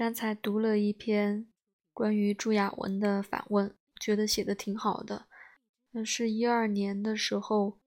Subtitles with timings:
[0.00, 1.46] 刚才读了一篇
[1.92, 5.26] 关于朱亚文的访问，觉得写的挺好的。
[5.90, 7.78] 那是一二年的时候，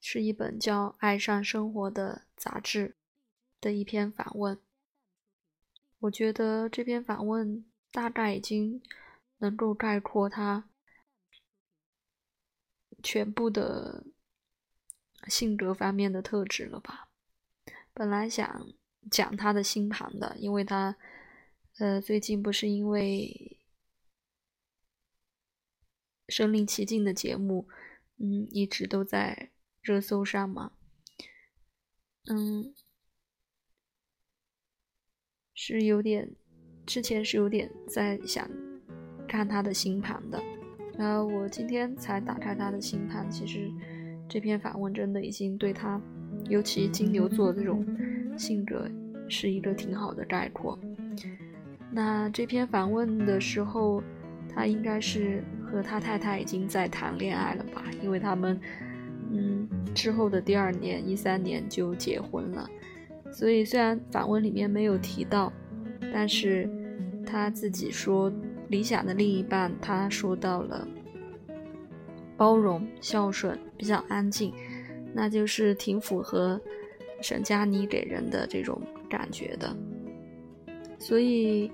[0.00, 2.96] 是一本叫《爱上生活》的杂志
[3.60, 4.58] 的一篇访问。
[5.98, 8.80] 我觉得这篇访问大概已经
[9.36, 10.70] 能够概括他
[13.02, 14.06] 全部的
[15.28, 17.10] 性格方面的特质了吧。
[17.92, 18.68] 本来想
[19.10, 20.96] 讲他的星盘的，因为他。
[21.78, 23.58] 呃，最近不是因为
[26.34, 27.68] 《身临其境》的节目，
[28.16, 29.50] 嗯，一直都在
[29.82, 30.72] 热搜上嘛，
[32.30, 32.74] 嗯，
[35.52, 36.34] 是有点，
[36.86, 38.50] 之前是有点在想
[39.28, 40.42] 看他的星盘的，
[40.96, 43.70] 然后我今天才打开他的星盘，其实
[44.26, 46.00] 这篇访问真的已经对他，
[46.48, 47.84] 尤其金牛座这种
[48.38, 48.90] 性格，
[49.28, 50.78] 是一个挺好的概括。
[51.96, 54.02] 那这篇访问的时候，
[54.54, 57.84] 他应该是和他太太已经在谈恋爱了吧？
[58.02, 58.60] 因为他们，
[59.32, 62.68] 嗯，之后的第二年，一三年就结婚了。
[63.32, 65.50] 所以虽然访问里面没有提到，
[66.12, 66.68] 但是
[67.24, 68.30] 他自己说
[68.68, 70.86] 理想的另一半，他说到了
[72.36, 74.52] 包容、孝顺、比较安静，
[75.14, 76.60] 那就是挺符合
[77.22, 79.74] 沈佳妮给人的这种感觉的。
[80.98, 81.70] 所以，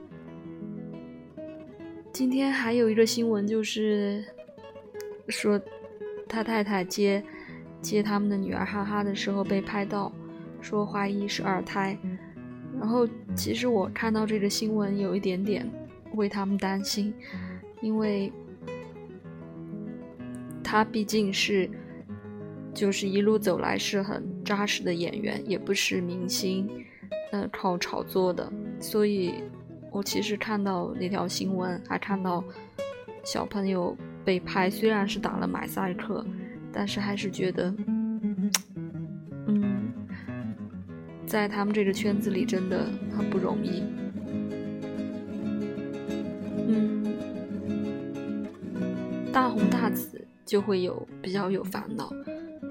[2.12, 4.22] 今天还有一个新闻，就是
[5.28, 5.58] 说
[6.28, 7.24] 他太太接
[7.80, 10.12] 接他们的女儿哈哈的时候被拍到，
[10.60, 11.98] 说怀疑是二胎。
[12.78, 15.66] 然后，其实我看到这个新闻有一点点
[16.14, 17.14] 为他们担心，
[17.80, 18.30] 因为
[20.62, 21.70] 他毕竟是
[22.74, 26.68] 就是一路走来是很扎实的演员，也不是明星，
[27.30, 28.52] 呃，靠炒作的。
[28.80, 29.34] 所以，
[29.92, 32.42] 我其实看到那条新闻，还看到
[33.24, 36.24] 小朋友被拍，虽然是打了马赛克，
[36.72, 37.72] 但是还是觉得，
[39.46, 39.92] 嗯，
[41.26, 43.82] 在他们这个圈子里真的很不容易。
[46.66, 47.04] 嗯，
[49.30, 52.10] 大红大紫就会有比较有烦恼，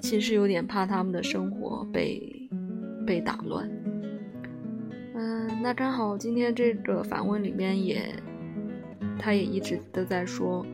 [0.02, 2.50] 其实有点怕他们的生活被
[3.06, 3.70] 被打乱。
[5.62, 8.12] 那刚好今天这个访问里面也，
[9.20, 10.66] 他也一直都在说，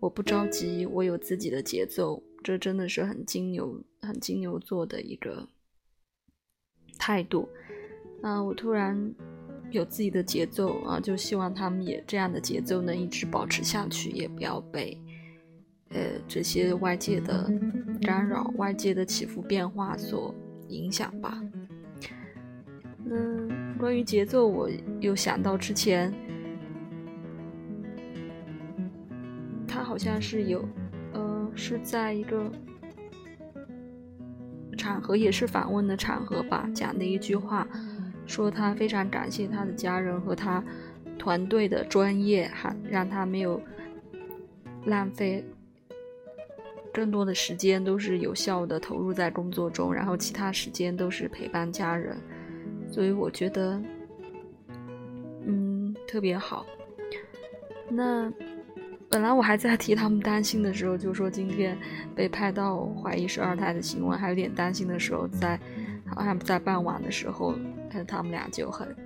[0.00, 5.46] 我不着急，我有自己的节奏，这真的是很金牛、很金牛座的一个
[6.98, 7.46] 态度。
[8.22, 9.14] 啊，我突然
[9.70, 14.98] 有自己的节奏啊，就希望他们也这样的节奏能一直保持下去，也不要被
[15.90, 17.46] 呃这些外界的
[18.00, 20.34] 干扰、外界的起伏变化所
[20.68, 21.42] 影响吧。
[23.04, 23.59] 嗯。
[23.80, 24.68] 关于节奏，我
[25.00, 26.12] 又想到之前，
[29.66, 30.62] 他好像是有，
[31.14, 32.52] 呃，是在一个
[34.76, 37.66] 场合，也是访问的场合吧，讲的一句话，
[38.26, 40.62] 说他非常感谢他的家人和他
[41.18, 43.58] 团队的专业，哈，让他没有
[44.84, 45.42] 浪费
[46.92, 52.14] 更多的时间，都是有效的投入在工作中，然后其他时间都是陪伴家人。
[52.90, 53.80] 所以我觉得，
[55.46, 56.66] 嗯，特别好。
[57.88, 58.32] 那
[59.08, 61.76] 本来我还在替他们担心的时候，就说今天
[62.14, 65.58] 被拍到怀疑是二胎的新闻，还有点担心的时候，在
[66.06, 67.54] 好像在傍晚的时候，
[68.06, 68.96] 他们俩就很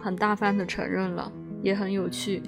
[0.00, 1.30] 很大方的承认了，
[1.62, 2.42] 也很有趣。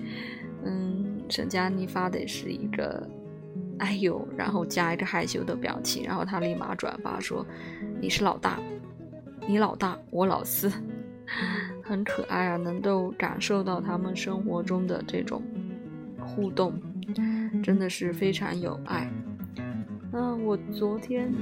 [0.64, 3.08] 嗯，沈佳妮发的是一个
[3.78, 7.46] “哎呦”，然后加一个害羞的表情，然后他立马转发说
[8.00, 8.58] ：“你是老大。”
[9.48, 10.70] 你老大，我老四，
[11.82, 12.56] 很可爱啊！
[12.56, 15.40] 能够感受到他们生活中的这种
[16.20, 16.74] 互动，
[17.62, 19.08] 真的是非常有爱。
[20.12, 21.32] 嗯，我昨天，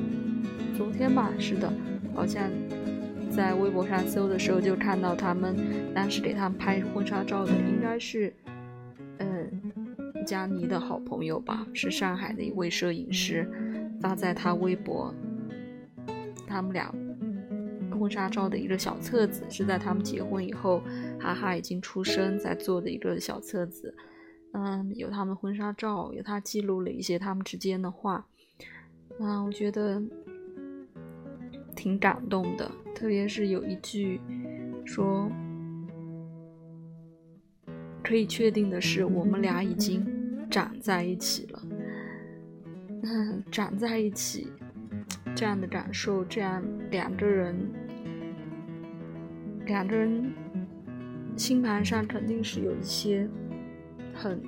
[0.76, 1.72] 昨天吧，是的，
[2.14, 2.50] 好像
[3.30, 5.56] 在微博上搜的时候就看到他们
[5.94, 8.34] 当时给他们拍婚纱照的，应该是，
[9.18, 9.50] 嗯，
[10.26, 13.48] 佳妮的好朋友吧，是上海的一位摄影师，
[13.98, 15.14] 发在他微博，
[16.46, 16.94] 他们俩。
[18.04, 20.82] 婚纱照的一个小册子，是在他们结婚以后，
[21.18, 23.94] 哈哈已经出生在做的一个小册子。
[24.52, 28.26] 嗯，有他们婚纱照，有他记录了一些他们之间的话。
[29.18, 30.02] 嗯，我觉得
[31.74, 34.20] 挺感动的，特别是有一句
[34.84, 35.30] 说
[38.04, 40.06] ：“可以确定的是，我们俩已经
[40.50, 41.62] 长在一起了。”
[43.02, 44.52] 嗯，长在一起
[45.34, 47.56] 这样的感受，这样两个人。
[49.66, 50.32] 两个人
[51.36, 53.28] 星盘上肯定是有一些
[54.12, 54.40] 很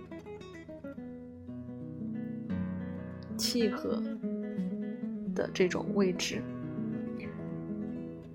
[3.37, 4.03] 契合
[5.35, 6.43] 的这种位置。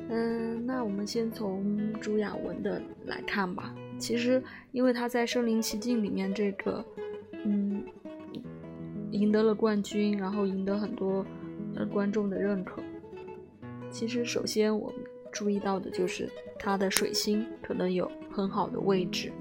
[0.10, 3.74] 嗯，那我们先从朱亚文的来看吧。
[3.98, 6.83] 其实，因为他在《身临其境》里面这个，
[7.45, 7.83] 嗯，
[9.12, 11.25] 赢得了冠军，然后赢得很多
[11.75, 12.81] 呃观众的认可。
[13.89, 14.92] 其实，首先我
[15.31, 16.30] 注意到的就是
[16.60, 19.31] 他的水星可能有很好的位置。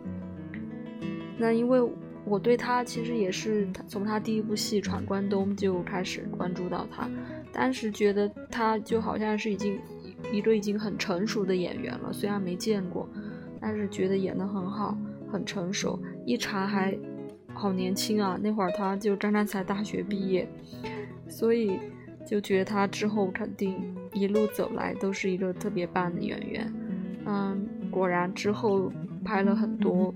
[1.36, 1.80] 那因为
[2.24, 7.10] 我对他其实也是从他第一部戏《闯关东》就开始关注到他，
[7.52, 9.78] 当时觉得他就好像是已经。
[10.34, 13.08] 一个已经很成熟的演员了，虽然没见过，
[13.58, 14.96] 但是觉得演得很好，
[15.32, 15.98] 很成熟。
[16.26, 16.96] 一查还
[17.54, 20.46] 好年轻啊，那会儿他就刚刚才大学毕业，
[21.26, 21.80] 所以
[22.26, 26.72] 就觉得他之后肯定一路走来都是一个特别棒的演员。
[27.26, 28.92] 嗯，果然之后
[29.24, 30.14] 拍了很多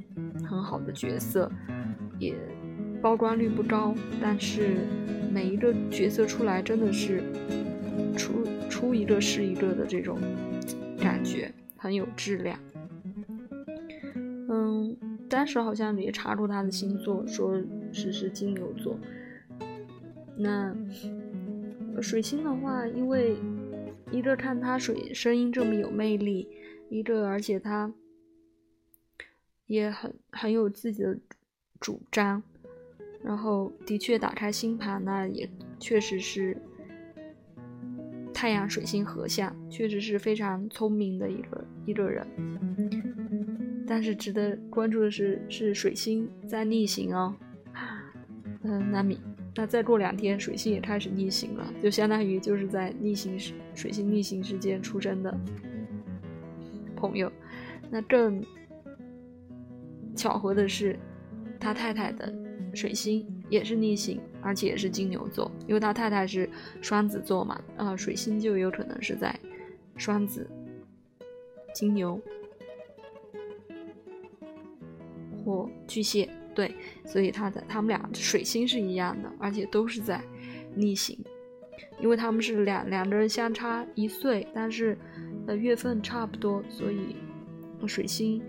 [0.49, 1.51] 很好的角色，
[2.19, 2.35] 也
[3.03, 4.79] 曝光率不高，但是
[5.33, 7.23] 每一个角色出来真的是
[8.17, 8.45] 出。
[8.71, 10.19] 出一个是一个的这种
[10.99, 12.59] 感觉很有质量。
[14.49, 14.97] 嗯，
[15.29, 17.63] 当时好像也查过他的星座，说
[17.93, 18.99] 是是金牛座。
[20.37, 20.75] 那
[22.03, 23.37] 水星的话，因为
[24.15, 26.49] 一个看他水声音这么有魅力，
[26.89, 27.93] 一个而且他
[29.67, 31.19] 也很很有自己的
[31.81, 32.43] 主张，
[33.23, 35.51] 然后的确打开星盘，那也
[35.81, 36.57] 确实是。
[38.37, 42.27] 太阳水星合相，确实是非常聪明的一个一个人。
[43.87, 47.35] 但是值得关注的是，是水星在逆行哦。
[48.63, 49.19] 嗯，那米，
[49.55, 55.35] 那再过两天，水星也开始逆行了，就相当于就是在逆行时，水星逆行时间出生的
[56.97, 57.31] 朋友。
[57.91, 58.45] 那更
[60.17, 60.99] 巧合的是，
[61.61, 62.33] 他太太的
[62.75, 63.27] 水星。
[63.51, 66.49] 也是逆行，而且也是金牛座，因为他太太是
[66.81, 69.39] 双子座嘛，啊，水星就有可能是在
[69.97, 70.49] 双子、
[71.75, 72.19] 金牛
[75.45, 76.75] 或巨蟹，对，
[77.05, 80.21] 所以他的他们俩水星是一样的，而且都是在
[80.75, 81.19] 逆行，
[82.01, 84.97] 因为他们是两两个人相差一岁，但是
[85.47, 87.17] 呃月份差不多，所以
[87.87, 88.41] 水星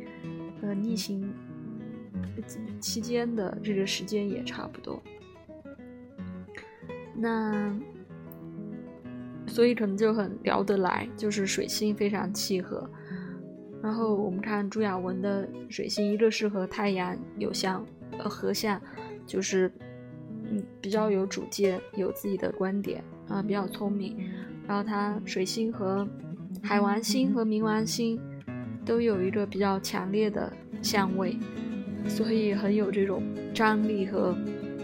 [0.62, 1.34] 呃逆行。
[2.80, 5.02] 期间的这个时间也差不多，
[7.16, 7.74] 那
[9.48, 12.88] 所以可能就很聊得来，就是水星非常契合。
[13.82, 17.86] 然后我们看朱亚文的水星，一个是和太阳有相
[18.20, 18.82] 呃合相，
[19.26, 19.72] 就是
[20.50, 24.18] 嗯比较有主见，有自己的观点啊，比较聪明。
[24.68, 26.08] 然后他水星和
[26.62, 28.20] 海王星和冥王星
[28.86, 30.52] 都有一个比较强烈的
[30.82, 31.38] 相位。
[32.08, 34.36] 所以很有这种张力和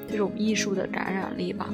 [0.07, 1.69] 这种艺术的感染力吧。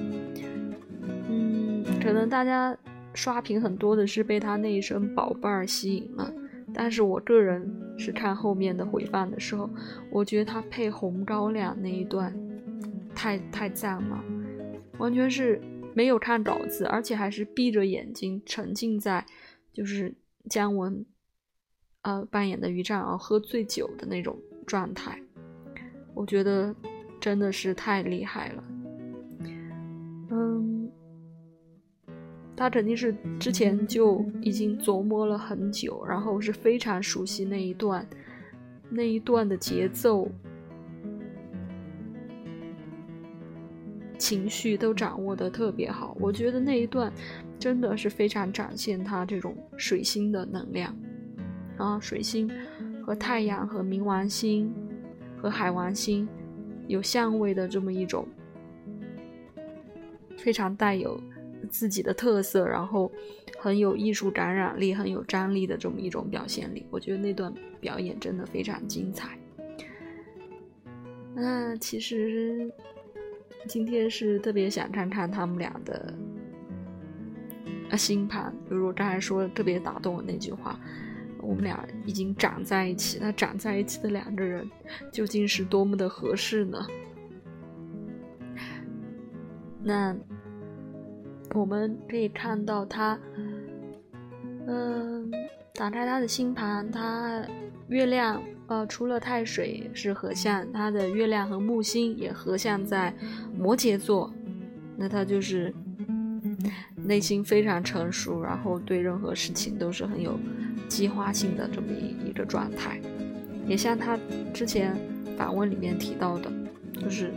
[1.30, 2.78] 嗯，可能大家
[3.14, 6.30] 刷屏很多的是被他那一声“宝贝儿”吸引了，
[6.74, 7.66] 但是我个人
[7.98, 9.70] 是看后面的回放的时候，
[10.12, 12.34] 我觉得他配红高粱那一段
[13.16, 14.24] 太太赞了，
[15.00, 15.60] 完全是
[15.94, 19.26] 没有看稿子，而且还是闭着眼睛沉浸在
[19.74, 20.14] 就是
[20.50, 21.06] 姜文
[22.04, 25.20] 呃扮演的于占鳌喝醉酒的那种状态。
[26.14, 26.76] 我觉得
[27.20, 28.64] 真的是太厉害了，
[32.58, 38.06] 他肯定是之前就已经琢磨了很久，然后是非常熟悉那一段，
[38.90, 40.28] 那一段的节奏、
[44.18, 46.18] 情绪都掌握的特别好。
[46.20, 47.14] 我觉得那一段
[47.60, 50.94] 真的是非常展现他这种水星的能量
[51.78, 52.52] 啊，水星
[53.06, 54.74] 和太阳和冥王星。
[55.40, 56.28] 和海王星
[56.88, 58.28] 有相位的这么一种
[60.36, 61.22] 非常带有
[61.68, 63.12] 自己的特色，然后
[63.60, 69.38] 很有艺术感染力、很有张力的这么一种表现力，我觉得那段表演真的非常精彩。
[71.36, 72.72] 那其实
[73.68, 76.14] 今天是特别想看看他们俩的
[77.98, 80.80] 星盘，比如我刚才说特别打动我那句话。
[81.40, 84.70] 我们俩已经长在一起，那长在一起的两个人
[85.14, 86.86] 究竟是多么的合适呢？
[89.82, 90.14] 那
[91.54, 93.20] 我们可以看到他，
[94.68, 95.32] 嗯，
[95.74, 97.46] 打开他的星盘，他
[97.88, 103.14] 月亮呃，除了太水是合相，他的月亮和木星也合相在
[103.58, 104.34] 摩羯座，
[104.96, 105.74] 那他就是
[106.96, 110.40] 内心非常成熟，然后对任何事情都是很有。
[110.88, 113.02] 计划性的这么一一个状态，
[113.66, 114.18] 也像他
[114.54, 114.96] 之前
[115.38, 116.50] 访问里面提到的，
[116.94, 117.34] 就是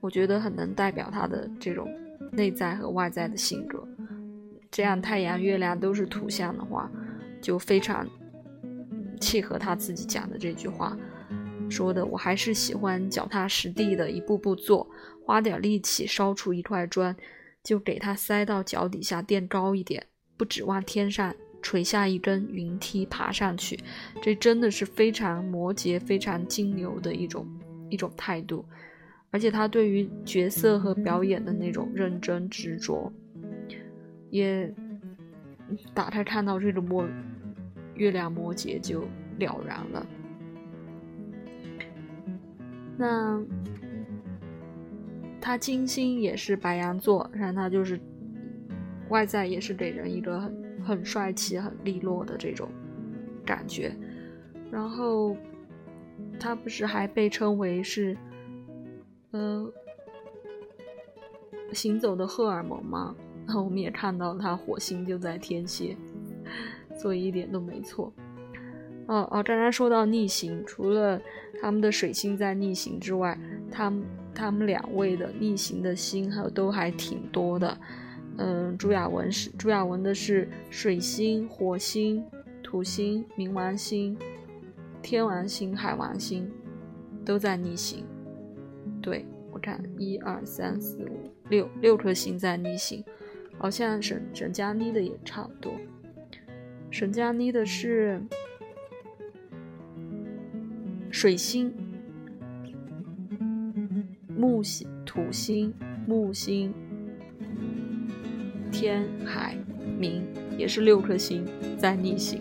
[0.00, 1.86] 我觉得很能代表他的这种
[2.32, 3.86] 内在和外在的性格。
[4.70, 6.90] 这样太阳、月亮都是图像的话，
[7.40, 8.08] 就非常
[9.20, 10.96] 契合他自己讲的这句话
[11.70, 14.88] 说的：“我还是喜欢脚踏实地的一步步做，
[15.24, 17.16] 花点力气烧出一块砖，
[17.62, 23.80] 就给它塞到脚底下垫高一点，不指望天上。”垂下一根云梯爬上去，
[24.20, 27.48] 这真的是非常摩羯、非常金牛的一种
[27.88, 28.62] 一种态度，
[29.34, 33.12] 而且他对于角色和表演的那种认真执着，
[34.30, 34.72] 也
[35.92, 37.04] 打开看到这个摩
[37.96, 39.00] 月亮摩羯就
[39.40, 40.06] 了然了。
[42.96, 43.42] 那
[45.40, 47.98] 他金星也是白羊座，然后他就是
[49.08, 50.62] 外在也是给人一个很。
[50.84, 52.68] 很帅气、很利落的这种
[53.42, 53.96] 感觉，
[54.70, 55.34] 然后
[56.38, 58.14] 他不是还被称为是，
[59.34, 59.68] 呃，
[61.72, 63.16] 行走的荷尔蒙吗？
[63.44, 65.96] 然后我们也看到他火星就在天蝎，
[66.96, 68.12] 所以一点都没错。
[69.08, 71.20] 哦哦，刚刚说到逆行，除了
[71.60, 73.36] 他们的水星在逆行之外，
[73.72, 77.76] 他们他们两位的逆行的星还有都还挺多的。
[78.38, 82.24] 嗯，朱亚文是朱亚文的是水星、火星、
[82.62, 84.16] 土星、冥王星、
[85.02, 86.48] 天王星、海王星
[87.24, 88.04] 都在逆行。
[89.04, 93.04] 对我看，一二三四五六六颗星在逆行，
[93.58, 95.74] 好像沈沈佳妮的也差不多。
[96.90, 98.18] 沈佳妮的是
[101.10, 101.70] 水星、
[104.34, 105.74] 木星、土星、
[106.06, 106.72] 木星。
[108.72, 109.54] 天海
[110.00, 110.22] 冥
[110.56, 111.46] 也是六颗星
[111.76, 112.40] 在逆行，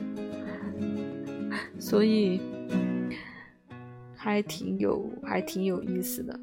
[1.77, 2.39] 所以
[4.15, 6.39] 还挺有还挺有意思的。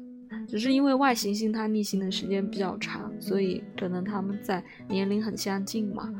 [0.47, 6.13] 只是因为外行星它逆行的时间比较长，所以可能他们在年龄很相近嘛，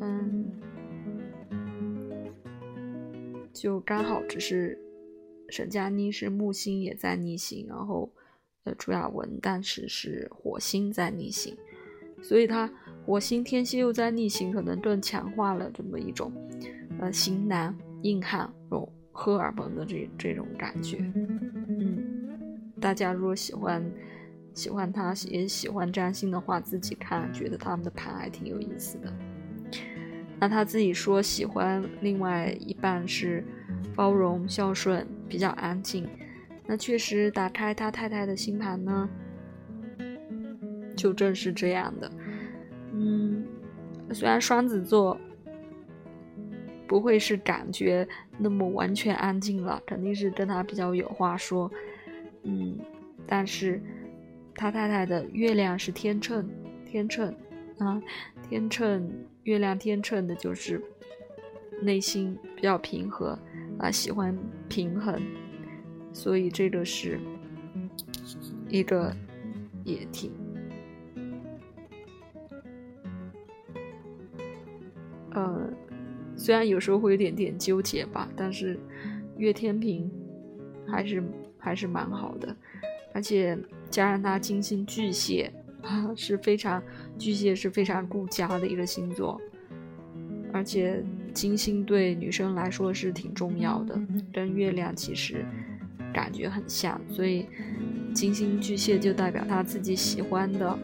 [0.00, 0.44] 嗯，
[3.52, 4.78] 就刚好只是
[5.48, 8.10] 沈佳妮是木星也在逆行，然后
[8.64, 11.56] 呃朱亚文当时是火星在逆行，
[12.22, 12.70] 所以他。
[13.06, 16.30] 火星天蝎又在逆行，可能更强化了这么一种，
[17.00, 20.98] 呃，型男硬汉、这种荷尔蒙的这这种感觉。
[22.80, 23.84] 大家如果喜欢
[24.54, 29.12] 喜欢他，也喜欢占星的话，自己看，觉得他们的盘还挺有意思的。
[30.38, 33.44] 那他自己说喜欢另外一半是
[33.94, 36.08] 包容、孝顺、比较安静。
[36.66, 39.08] 那确实，打开他太太的星盘呢，
[40.96, 42.10] 就正是这样的。
[42.92, 43.44] 嗯，
[44.12, 45.20] 虽然双子座
[46.88, 48.08] 不会是感觉
[48.38, 51.70] 那么完全安静了，肯定是跟他比较有话说。
[52.42, 52.78] 嗯，
[53.26, 53.80] 但是
[54.54, 56.48] 他太太的月亮是天秤，
[56.84, 57.34] 天秤
[57.78, 58.02] 啊，
[58.48, 59.10] 天秤
[59.44, 60.82] 月亮天秤的就是
[61.82, 63.38] 内心比较平和
[63.78, 64.36] 啊，喜欢
[64.68, 65.20] 平衡，
[66.12, 67.18] 所以这个是
[68.68, 69.14] 一个
[69.84, 70.32] 也挺。
[75.32, 75.70] 呃，
[76.36, 78.78] 虽然有时候会有点点纠结吧，但是
[79.38, 80.10] 月天平
[80.86, 81.22] 还是
[81.60, 82.56] 还是蛮好的，
[83.12, 83.56] 而且
[83.90, 85.52] 加上他金星巨蟹
[85.82, 86.82] 啊 是非常
[87.18, 89.40] 巨蟹是非常顾家的一个星座，
[90.52, 94.00] 而且金星对女生来说是挺重要的，
[94.32, 95.44] 跟月亮其实
[96.12, 97.46] 感觉很像，所以
[98.14, 100.78] 金星巨蟹就代表他自己喜欢的。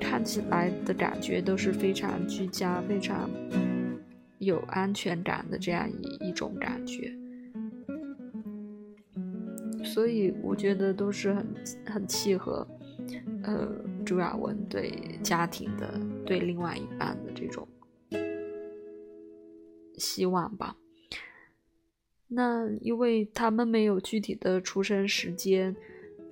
[0.00, 3.30] 看起来的感觉都是非常居家、非常
[4.38, 7.10] 有安全感的这样一一种感觉，
[9.92, 11.46] 所以我觉得都是很
[11.84, 12.66] 很契合，
[13.42, 13.68] 呃，
[14.06, 17.68] 朱亚文对家庭的、对另外一半的这种
[19.98, 20.74] 希望吧。
[22.28, 25.76] 那因为他们没有具体的出生时间，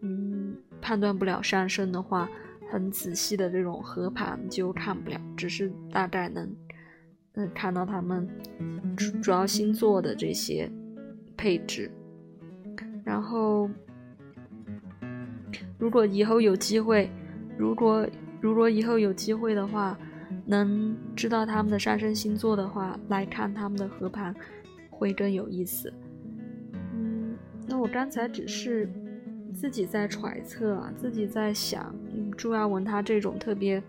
[0.01, 2.29] 嗯，判断不了上升的话。
[2.73, 6.49] 很仔细的这种合盘就看不了，只是大概能，
[7.33, 8.29] 嗯，看到他们
[8.97, 10.71] 主主要星座的这些
[11.37, 11.91] 配置。
[13.11, 13.69] 然后，
[15.81, 17.11] 如果以后有机会，
[17.59, 18.07] 如果
[18.41, 19.99] 如果以后有机会的话，
[20.47, 24.33] 能知道他们的上升星座的话，来看他们的合盘
[24.89, 25.93] 会更有意思。
[26.95, 27.37] 嗯，
[27.67, 28.89] 那我刚才只是。
[29.53, 31.93] 自己在揣测啊，自己在想，
[32.37, 33.83] 朱亚文他这种特别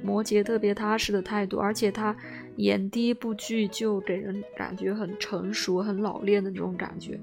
[0.00, 2.16] 摩羯特别踏实的态度，而且他
[2.56, 7.18] 演第一部剧就给人感觉很成熟、很老练的这种感觉。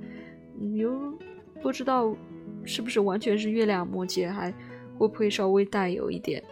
[0.60, 0.92] 你又
[1.62, 2.16] 不知道
[2.64, 4.52] 是不是完全是月亮摩羯，还
[4.98, 6.44] 会不会稍微带有一点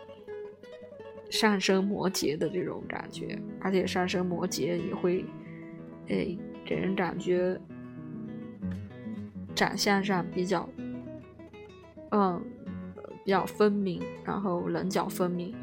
[1.30, 3.40] 上升摩羯的这种感觉？
[3.60, 5.26] 而且上升摩羯也会，
[6.08, 7.60] 诶，给人感觉
[9.56, 10.68] 长相上比较，
[12.12, 12.42] 嗯。
[13.26, 15.54] 比较分明，然后棱角分明，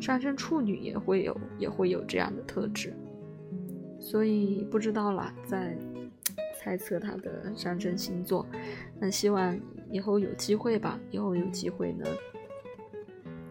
[0.00, 2.94] 上升处女也会有，也会有这样的特质，
[3.98, 5.76] 所以不知道啦，在
[6.60, 8.46] 猜测他的上升星座。
[8.98, 9.58] 那希望
[9.90, 12.04] 以后有机会吧，以后有机会呢，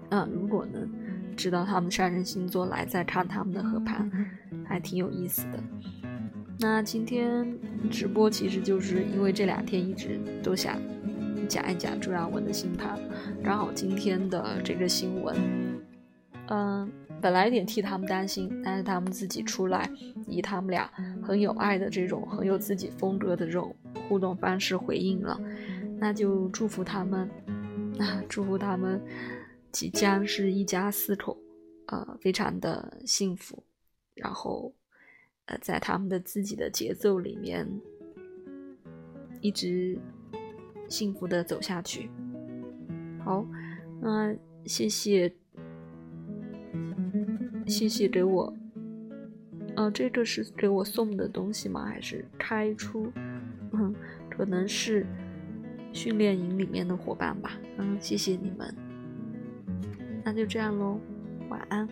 [0.10, 0.88] 嗯，如果能
[1.36, 4.10] 知道他们上升星座来再看他们的合盘，
[4.63, 5.60] 还挺有意思的。
[6.60, 7.58] 那今天
[7.89, 10.80] 直播其实就是因为这两天一直都想。
[11.48, 13.00] 讲一讲朱亚文的星盘，
[13.44, 15.36] 刚好今天的这个新闻，
[16.50, 16.88] 嗯，
[17.21, 19.89] 本来有点替他们担心，但是他们自己出来，
[20.27, 20.89] 以他们俩
[21.21, 23.75] 很有爱的这种、很有自己风格的这种
[24.07, 25.39] 互动方式回应了，
[25.97, 27.29] 那就祝福他们，
[27.99, 29.01] 啊， 祝福他们
[29.71, 31.38] 即将是一家四口，
[31.88, 33.63] 呃，非常的幸福，
[34.15, 34.73] 然后，
[35.45, 37.67] 呃，在他们的自己的节奏里面，
[39.41, 39.99] 一直。
[40.89, 42.09] 幸福的走下去。
[43.23, 43.45] 好，
[44.01, 44.35] 那
[44.65, 45.31] 谢谢，
[47.69, 48.51] 谢谢给我，
[49.75, 51.85] 呃，这个是给我送的东西吗？
[51.85, 53.11] 还是开出？
[53.71, 53.93] 嗯，
[54.27, 55.05] 可能是
[55.93, 57.51] 训练营里面的伙伴吧。
[57.77, 58.75] 嗯，谢谢你们。
[60.25, 60.99] 那就这样喽，
[61.49, 61.88] 晚安。